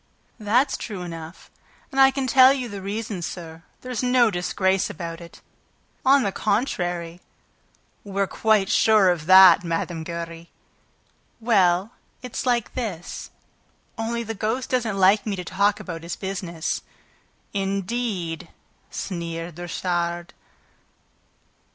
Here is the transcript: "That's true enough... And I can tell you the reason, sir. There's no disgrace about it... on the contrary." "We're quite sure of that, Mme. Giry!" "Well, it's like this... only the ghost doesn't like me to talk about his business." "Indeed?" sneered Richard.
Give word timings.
"That's 0.39 0.77
true 0.77 1.03
enough... 1.03 1.51
And 1.91 2.01
I 2.01 2.09
can 2.09 2.25
tell 2.25 2.51
you 2.51 2.67
the 2.67 2.81
reason, 2.81 3.21
sir. 3.21 3.61
There's 3.81 4.01
no 4.01 4.31
disgrace 4.31 4.89
about 4.89 5.21
it... 5.21 5.41
on 6.03 6.23
the 6.23 6.31
contrary." 6.31 7.21
"We're 8.03 8.25
quite 8.25 8.67
sure 8.71 9.09
of 9.11 9.27
that, 9.27 9.63
Mme. 9.63 10.01
Giry!" 10.03 10.49
"Well, 11.39 11.91
it's 12.23 12.47
like 12.47 12.73
this... 12.73 13.29
only 13.95 14.23
the 14.23 14.33
ghost 14.33 14.71
doesn't 14.71 14.97
like 14.97 15.27
me 15.27 15.35
to 15.35 15.45
talk 15.45 15.79
about 15.79 16.01
his 16.01 16.15
business." 16.15 16.81
"Indeed?" 17.53 18.47
sneered 18.89 19.59
Richard. 19.59 20.33